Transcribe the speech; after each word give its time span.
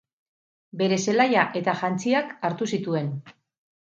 Bere 0.77 0.97
zelaia 1.11 1.43
eta 1.59 1.75
jantziak 1.81 2.31
hartu 2.49 2.69
zituen. 2.79 3.13